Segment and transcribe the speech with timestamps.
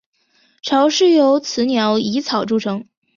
[0.63, 2.87] 巢是由雌鸟以草筑成。